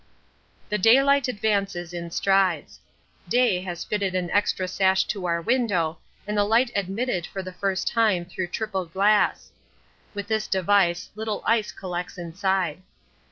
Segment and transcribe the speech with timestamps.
[0.69, 2.79] The daylight advances in strides.
[3.29, 7.53] Day has fitted an extra sash to our window and the light admitted for the
[7.53, 9.51] first time through triple glass.
[10.15, 12.81] With this device little ice collects inside.